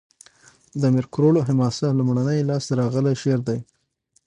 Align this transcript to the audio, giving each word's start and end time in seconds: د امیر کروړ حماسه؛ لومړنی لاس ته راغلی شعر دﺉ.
د 0.79 0.81
امیر 0.89 1.05
کروړ 1.13 1.35
حماسه؛ 1.49 1.87
لومړنی 1.97 2.39
لاس 2.49 2.63
ته 2.67 2.73
راغلی 2.79 3.13
شعر 3.21 3.39
دﺉ. 3.47 3.59